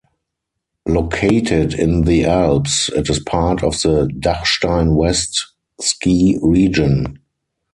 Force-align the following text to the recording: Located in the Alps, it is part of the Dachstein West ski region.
Located 0.87 1.75
in 1.75 2.05
the 2.05 2.25
Alps, 2.25 2.89
it 2.89 3.07
is 3.07 3.19
part 3.19 3.61
of 3.63 3.73
the 3.83 4.07
Dachstein 4.17 4.95
West 4.95 5.53
ski 5.79 6.39
region. 6.41 7.19